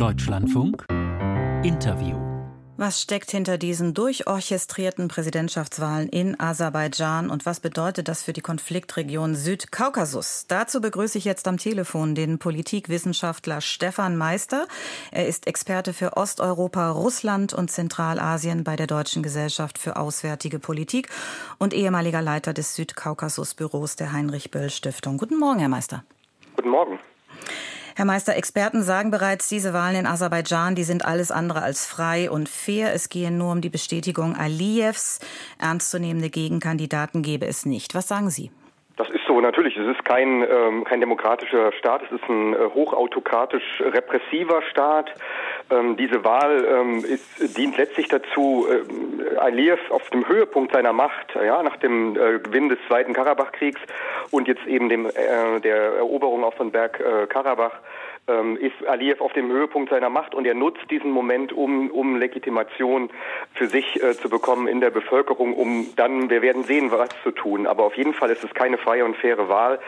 [0.00, 0.86] Deutschlandfunk
[1.62, 2.16] Interview.
[2.78, 9.34] Was steckt hinter diesen durchorchestrierten Präsidentschaftswahlen in Aserbaidschan und was bedeutet das für die Konfliktregion
[9.34, 10.46] Südkaukasus?
[10.48, 14.66] Dazu begrüße ich jetzt am Telefon den Politikwissenschaftler Stefan Meister.
[15.10, 21.10] Er ist Experte für Osteuropa, Russland und Zentralasien bei der Deutschen Gesellschaft für Auswärtige Politik
[21.58, 25.18] und ehemaliger Leiter des Südkaukasus-Büros der Heinrich Böll Stiftung.
[25.18, 26.04] Guten Morgen, Herr Meister.
[26.56, 26.98] Guten Morgen.
[27.96, 32.30] Herr Meister, Experten sagen bereits, diese Wahlen in Aserbaidschan, die sind alles andere als frei
[32.30, 32.94] und fair.
[32.94, 35.20] Es gehe nur um die Bestätigung Aliyevs.
[35.58, 37.94] Ernstzunehmende Gegenkandidaten gebe es nicht.
[37.94, 38.50] Was sagen Sie?
[39.00, 39.78] Das ist so, natürlich.
[39.78, 45.14] Es ist kein, ähm, kein demokratischer Staat, es ist ein äh, hochautokratisch repressiver Staat.
[45.70, 51.34] Ähm, diese Wahl ähm, ist, dient letztlich dazu, äh, Aliyev auf dem Höhepunkt seiner Macht,
[51.34, 53.80] ja, nach dem äh, Gewinn des Zweiten Karabachkriegs
[54.30, 57.74] und jetzt eben dem, äh, der Eroberung auch von Berg äh, Karabach,
[58.30, 62.16] ähm, ist Aliyev auf dem Höhepunkt seiner Macht und er nutzt diesen Moment, um, um
[62.16, 63.10] Legitimation
[63.54, 67.30] für sich äh, zu bekommen in der Bevölkerung, um dann, wir werden sehen, was zu
[67.30, 67.66] tun.
[67.66, 69.80] Aber auf jeden Fall ist es keine freie und faire Wahl.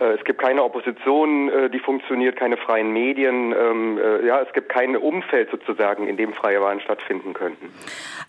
[0.00, 3.52] Äh, es gibt keine Opposition, äh, die funktioniert, keine freien Medien.
[3.52, 7.72] Ähm, äh, ja, es gibt kein Umfeld sozusagen, in dem freie Wahlen stattfinden könnten.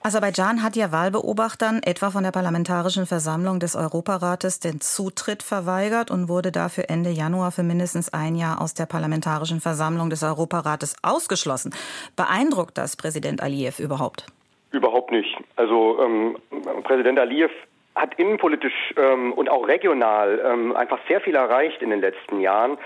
[0.02, 6.30] Aserbaidschan hat ja Wahlbeobachtern etwa von der Parlamentarischen Versammlung des Europarates den Zutritt verweigert und
[6.30, 11.74] wurde dafür Ende Januar für mindestens ein Jahr aus der Parlamentarischen Versammlung des Europarates ausgeschlossen.
[12.16, 14.26] Beeindruckt das Präsident Aliyev überhaupt?
[14.72, 15.36] Überhaupt nicht.
[15.56, 16.38] Also ähm,
[16.84, 17.52] Präsident Aliyev
[18.00, 22.78] hat innenpolitisch ähm, und auch regional ähm, einfach sehr viel erreicht in den letzten Jahren.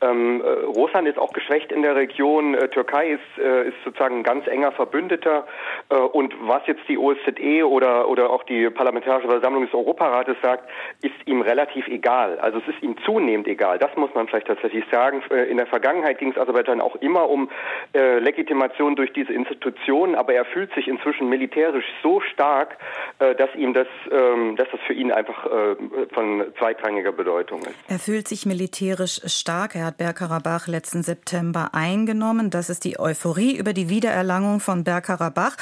[0.00, 2.54] Ähm, äh, Russland ist auch geschwächt in der Region.
[2.54, 5.46] Äh, Türkei ist, äh, ist sozusagen ein ganz enger Verbündeter.
[5.88, 10.68] Äh, und was jetzt die OSZE oder, oder auch die Parlamentarische Versammlung des Europarates sagt,
[11.02, 12.38] ist ihm relativ egal.
[12.38, 13.78] Also es ist ihm zunehmend egal.
[13.78, 15.22] Das muss man vielleicht tatsächlich sagen.
[15.30, 17.50] Äh, in der Vergangenheit ging es Aserbaidschan auch immer um
[17.92, 22.76] äh, Legitimation durch diese Institutionen, aber er fühlt sich inzwischen militärisch so stark,
[23.18, 25.76] dass ihm das ähm, dass das für ihn einfach äh,
[26.12, 27.74] von zweitrangiger Bedeutung ist.
[27.88, 29.74] Er fühlt sich militärisch stark.
[29.74, 32.50] Er hat Bergkarabach letzten September eingenommen.
[32.50, 35.56] Das ist die Euphorie über die Wiedererlangung von Bergkarabach.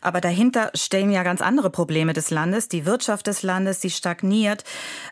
[0.00, 2.68] Aber dahinter stehen ja ganz andere Probleme des Landes.
[2.68, 4.62] Die Wirtschaft des Landes, die stagniert.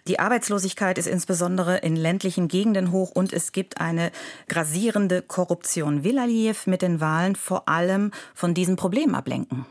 [0.06, 4.12] Die Arbeitslosigkeit ist insbesondere in ländlichen Gegenden hoch und es gibt eine
[4.48, 6.04] grasierende Korruption.
[6.04, 9.66] Will Aliyev mit den Wahlen vor allem von diesen Problemen ablenken?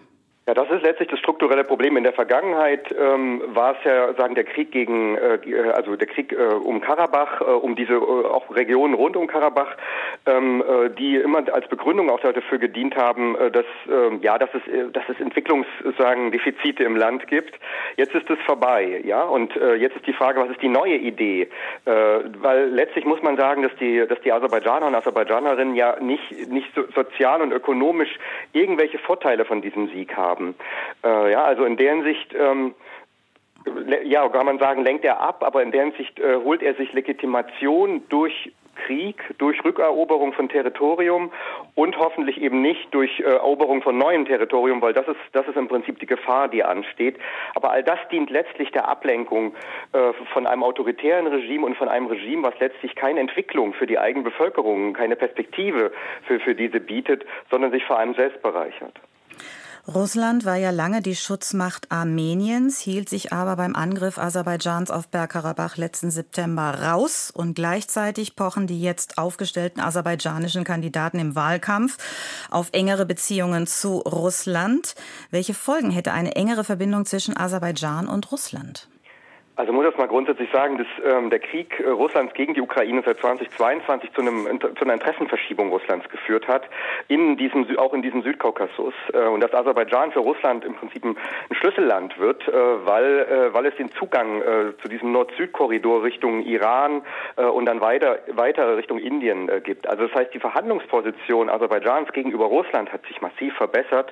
[0.52, 1.96] Ja, das ist letztlich das strukturelle Problem.
[1.96, 5.40] In der Vergangenheit ähm, war es ja sagen der Krieg gegen, äh,
[5.74, 9.78] also der Krieg äh, um Karabach, äh, um diese äh, auch Regionen rund um Karabach,
[10.26, 14.50] ähm, äh, die immer als Begründung auch dafür gedient haben, äh, dass äh, ja, dass
[14.54, 17.58] es, äh, dass es Entwicklungssagen Defizite im Land gibt.
[17.96, 20.98] Jetzt ist es vorbei, ja, und äh, jetzt ist die Frage, was ist die neue
[20.98, 21.44] Idee?
[21.86, 21.92] Äh,
[22.42, 26.68] weil letztlich muss man sagen, dass die, dass die Aserbaidschaner und Aserbaidschanerinnen ja nicht nicht
[26.76, 28.20] so sozial und ökonomisch
[28.52, 30.56] irgendwelche Vorteile von diesem Sieg haben haben.
[31.04, 32.74] Äh, ja, also in deren Sicht ähm,
[34.04, 36.94] ja, kann man sagen, lenkt er ab, aber in deren Sicht äh, holt er sich
[36.94, 38.52] Legitimation durch
[38.86, 41.32] Krieg, durch Rückeroberung von Territorium
[41.76, 45.58] und hoffentlich eben nicht durch äh, Eroberung von neuem Territorium, weil das ist, das ist
[45.58, 47.18] im Prinzip die Gefahr, die ansteht.
[47.54, 49.54] Aber all das dient letztlich der Ablenkung
[49.94, 54.00] äh, von einem autoritären Regime und von einem Regime, was letztlich keine Entwicklung für die
[54.00, 55.92] eigene Bevölkerung, keine Perspektive
[56.24, 58.94] für, für diese bietet, sondern sich vor allem selbst bereichert.
[59.88, 65.76] Russland war ja lange die Schutzmacht Armeniens, hielt sich aber beim Angriff Aserbaidschans auf Bergkarabach
[65.76, 71.98] letzten September raus und gleichzeitig pochen die jetzt aufgestellten aserbaidschanischen Kandidaten im Wahlkampf
[72.52, 74.94] auf engere Beziehungen zu Russland.
[75.32, 78.88] Welche Folgen hätte eine engere Verbindung zwischen Aserbaidschan und Russland?
[79.62, 83.04] Also muss ich mal grundsätzlich sagen, dass ähm, der Krieg äh, Russlands gegen die Ukraine
[83.06, 86.64] seit 2022 zu, einem, zu einer Interessenverschiebung Russlands geführt hat,
[87.08, 88.96] in diesem, auch in diesem Südkaukasus.
[89.14, 91.16] Äh, und dass Aserbaidschan für Russland im Prinzip ein,
[91.52, 97.04] Schlüsselland wird, äh, weil, äh, weil es den Zugang äh, zu diesem Nord-Süd-Korridor Richtung Iran
[97.36, 99.88] äh, und dann weiter, weiter Richtung Indien äh, gibt.
[99.88, 104.12] Also das heißt, die Verhandlungsposition Aserbaidschans gegenüber Russland hat sich massiv verbessert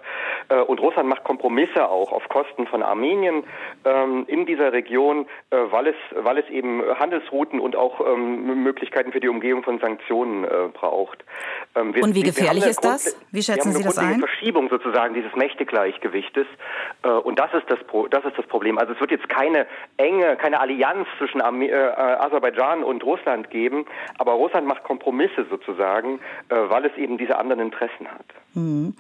[0.50, 3.46] äh, und Russland macht Kompromisse auch auf Kosten von Armenien
[3.84, 9.20] ähm, in dieser Region weil es, weil es eben Handelsrouten und auch ähm, Möglichkeiten für
[9.20, 11.24] die Umgehung von Sanktionen äh, braucht.
[11.76, 13.18] Ähm, wir, und wie gefährlich ist das?
[13.32, 14.20] Wie schätzen Sie das ein?
[14.20, 16.46] Verschiebung sozusagen dieses Mächtegleichgewichtes.
[17.04, 18.78] Äh, und das ist das, Pro das ist das Problem.
[18.78, 19.66] Also es wird jetzt keine
[19.98, 23.86] enge, keine Allianz zwischen Arme äh, Aserbaidschan und Russland geben,
[24.18, 26.20] aber Russland macht Kompromisse sozusagen,
[26.50, 28.26] äh, weil es eben diese anderen Interessen hat.
[28.54, 28.96] Mhm.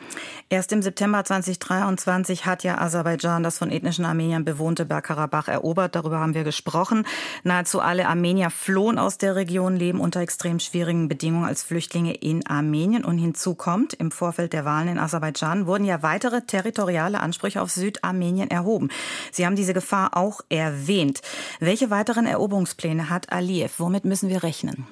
[0.50, 5.96] Erst im September 2023 hat ja Aserbaidschan das von ethnischen Armeniern bewohnte Bergkarabach erobert.
[5.96, 7.06] Darüber haben haben wir gesprochen.
[7.44, 12.46] Nahezu alle Armenier flohen aus der Region, leben unter extrem schwierigen Bedingungen als Flüchtlinge in
[12.46, 13.04] Armenien.
[13.04, 17.72] Und hinzu kommt, im Vorfeld der Wahlen in Aserbaidschan wurden ja weitere territoriale Ansprüche auf
[17.72, 18.90] Südarmenien erhoben.
[19.32, 21.22] Sie haben diese Gefahr auch erwähnt.
[21.60, 23.80] Welche weiteren Eroberungspläne hat Aliyev?
[23.80, 24.86] Womit müssen wir rechnen?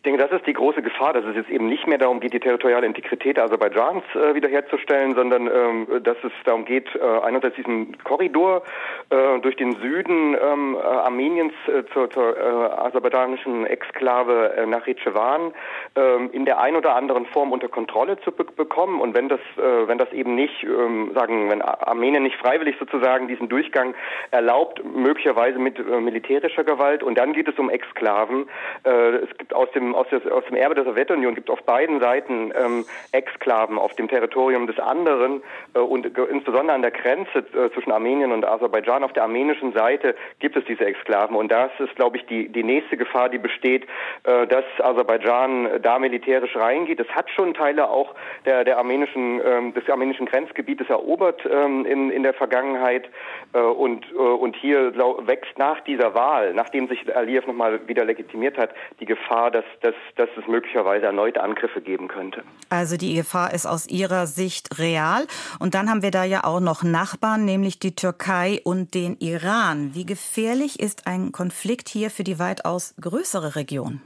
[0.00, 2.32] Ich denke, das ist die große Gefahr, dass es jetzt eben nicht mehr darum geht,
[2.32, 8.02] die territoriale Integrität Aserbaidschans äh, wiederherzustellen, sondern ähm, dass es darum geht, äh, einerseits diesen
[8.02, 8.62] Korridor
[9.10, 14.86] äh, durch den Süden ähm, äh, Armeniens äh, zur, zur äh, aserbaidschanischen Exklave äh, nach
[14.86, 15.52] Rechevan
[15.94, 19.02] äh, in der ein oder anderen Form unter Kontrolle zu be bekommen.
[19.02, 23.50] Und wenn das, wenn das eben nicht, äh, sagen, wenn Armenien nicht freiwillig sozusagen diesen
[23.50, 23.94] Durchgang
[24.30, 27.02] erlaubt, möglicherweise mit militärischer Gewalt.
[27.02, 28.48] Und dann geht es um Exklaven.
[28.84, 32.52] Es gibt aus dem aus, des, aus dem Erbe der Sowjetunion gibt auf beiden Seiten
[32.54, 35.42] ähm, Exklaven auf dem Territorium des anderen
[35.74, 40.14] äh, und insbesondere an der Grenze äh, zwischen Armenien und Aserbaidschan auf der armenischen Seite
[40.38, 43.86] gibt es diese Exklaven und das ist, glaube ich, die, die nächste Gefahr, die besteht,
[44.24, 47.00] äh, dass Aserbaidschan da militärisch reingeht.
[47.00, 48.14] Es hat schon Teile auch
[48.44, 53.08] der, der armenischen, ähm, des armenischen Grenzgebietes erobert ähm, in, in der Vergangenheit
[53.52, 58.04] äh, und, äh, und hier glaub, wächst nach dieser Wahl, nachdem sich Aliyev nochmal wieder
[58.04, 58.70] legitimiert hat,
[59.00, 62.42] die Gefahr, dass, dass, dass es möglicherweise erneut Angriffe geben könnte.
[62.68, 65.26] Also die Gefahr ist aus Ihrer Sicht real.
[65.58, 69.90] Und dann haben wir da ja auch noch Nachbarn, nämlich die Türkei und den Iran.
[69.94, 74.00] Wie gefährlich ist ein Konflikt hier für die weitaus größere Region?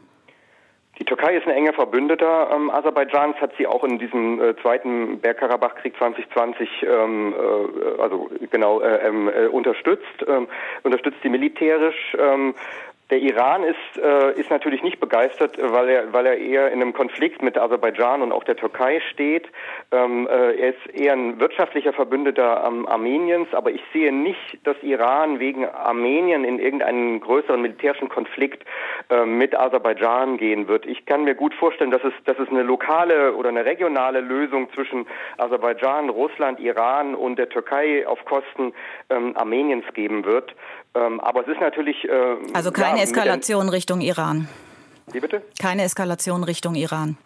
[0.98, 5.18] Die Türkei ist ein enger Verbündeter ähm, Aserbaidschans, hat sie auch in diesem äh, zweiten
[5.18, 10.46] Bergkarabach-Krieg 2020 ähm, äh, also genau äh, ähm, äh, unterstützt, ähm,
[10.84, 12.16] unterstützt sie militärisch.
[13.10, 16.94] Der Iran ist, äh, ist natürlich nicht begeistert, weil er, weil er eher in einem
[16.94, 19.46] Konflikt mit Aserbaidschan und auch der Türkei steht.
[19.92, 24.76] Ähm, äh, er ist eher ein wirtschaftlicher Verbündeter ähm, Armeniens, aber ich sehe nicht, dass
[24.82, 28.64] Iran wegen Armenien in irgendeinen größeren militärischen Konflikt
[29.10, 30.86] äh, mit Aserbaidschan gehen wird.
[30.86, 34.72] Ich kann mir gut vorstellen, dass es, dass es eine lokale oder eine regionale Lösung
[34.72, 38.72] zwischen Aserbaidschan, Russland, Iran und der Türkei auf Kosten
[39.10, 40.54] ähm, Armeniens geben wird.
[40.94, 42.05] Ähm, aber es ist natürlich.
[42.05, 44.49] Äh, also keine ja, Eskalation Richtung Iran.
[45.12, 45.43] Wie bitte?
[45.61, 47.17] Keine Eskalation Richtung Iran.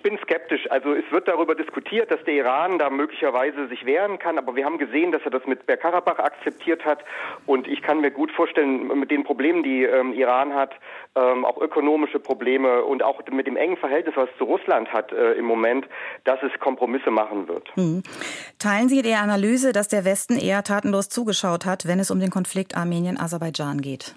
[0.00, 0.66] Ich bin skeptisch.
[0.70, 4.64] Also es wird darüber diskutiert, dass der Iran da möglicherweise sich wehren kann, aber wir
[4.64, 7.00] haben gesehen, dass er das mit Bergkarabach akzeptiert hat
[7.44, 10.72] und ich kann mir gut vorstellen, mit den Problemen, die ähm, Iran hat,
[11.16, 15.12] ähm, auch ökonomische Probleme und auch mit dem engen Verhältnis, was es zu Russland hat
[15.12, 15.86] äh, im Moment,
[16.24, 17.70] dass es Kompromisse machen wird.
[17.76, 18.02] Mhm.
[18.58, 22.30] Teilen Sie die Analyse, dass der Westen eher tatenlos zugeschaut hat, wenn es um den
[22.30, 24.14] Konflikt Armenien-Aserbaidschan geht?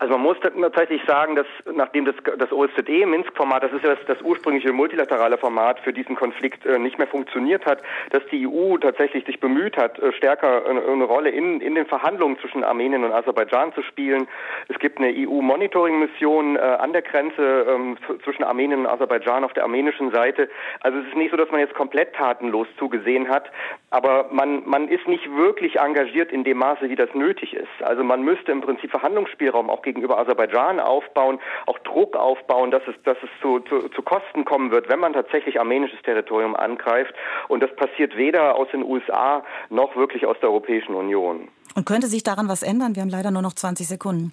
[0.00, 4.22] Also man muss tatsächlich sagen, dass nachdem das, das OSZE-Minsk-Format, das ist ja das, das,
[4.22, 9.26] ursprüngliche multilaterale Format für diesen Konflikt äh, nicht mehr funktioniert hat, dass die EU tatsächlich
[9.26, 13.12] sich bemüht hat, äh, stärker eine, eine, Rolle in, in den Verhandlungen zwischen Armenien und
[13.12, 14.26] Aserbaidschan zu spielen.
[14.68, 19.64] Es gibt eine EU-Monitoring-Mission äh, an der Grenze ähm, zwischen Armenien und Aserbaidschan auf der
[19.64, 20.48] armenischen Seite.
[20.80, 23.50] Also es ist nicht so, dass man jetzt komplett tatenlos zugesehen hat,
[23.90, 27.82] aber man, man ist nicht wirklich engagiert in dem Maße, wie das nötig ist.
[27.82, 32.94] Also man müsste im Prinzip Verhandlungsspielraum auch gegenüber Aserbaidschan aufbauen, auch Druck aufbauen, dass es,
[33.04, 37.14] dass es zu, zu, zu Kosten kommen wird, wenn man tatsächlich armenisches Territorium angreift.
[37.48, 41.48] Und das passiert weder aus den USA noch wirklich aus der Europäischen Union.
[41.74, 42.96] Und könnte sich daran was ändern?
[42.96, 44.32] Wir haben leider nur noch 20 Sekunden.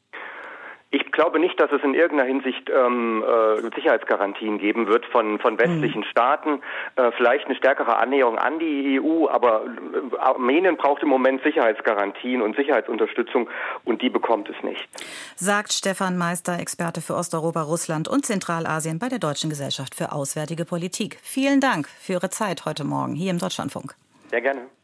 [0.90, 5.60] Ich glaube nicht, dass es in irgendeiner Hinsicht ähm, äh, Sicherheitsgarantien geben wird von, von
[5.60, 6.06] westlichen mhm.
[6.06, 6.62] Staaten.
[6.96, 12.42] Äh, vielleicht eine stärkere Annäherung an die EU, aber äh, Armenien braucht im Moment Sicherheitsgarantien
[12.42, 13.50] und Sicherheitsunterstützung
[13.84, 14.88] und die bekommt es nicht.
[15.36, 20.64] Sagt Stefan Meister, Experte für Osteuropa, Russland und Zentralasien bei der Deutschen Gesellschaft für Auswärtige
[20.64, 21.18] Politik.
[21.22, 23.94] Vielen Dank für Ihre Zeit heute Morgen hier im Deutschlandfunk.
[24.30, 24.77] Sehr gerne.